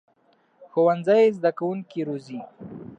[0.71, 2.39] ښوونځی زده کوونکي روزي